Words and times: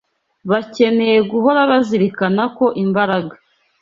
Bakeneye 0.49 1.17
guhora 1.31 1.61
bazirikana 1.71 2.43
ko 2.57 2.65
imbaraga 2.83 3.33